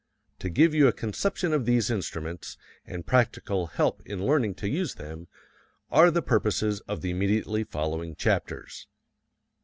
To 0.39 0.49
give 0.49 0.73
you 0.73 0.87
a 0.87 0.93
conception 0.93 1.53
of 1.53 1.67
these 1.67 1.91
instruments, 1.91 2.57
and 2.87 3.05
practical 3.05 3.67
help 3.67 4.01
in 4.03 4.25
learning 4.25 4.55
to 4.55 4.67
use 4.67 4.95
them, 4.95 5.27
are 5.91 6.09
the 6.09 6.23
purposes 6.23 6.79
of 6.87 7.01
the 7.03 7.11
immediately 7.11 7.63
following 7.63 8.15
chapters. 8.15 8.87